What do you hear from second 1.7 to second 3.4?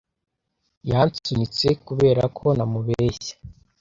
kubera ko namubeshye.